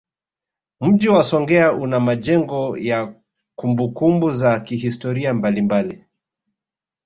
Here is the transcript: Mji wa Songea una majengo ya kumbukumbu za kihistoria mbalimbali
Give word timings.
Mji 0.81 1.09
wa 1.09 1.23
Songea 1.23 1.73
una 1.73 1.99
majengo 1.99 2.77
ya 2.77 3.15
kumbukumbu 3.55 4.31
za 4.31 4.59
kihistoria 4.59 5.33
mbalimbali 5.33 6.05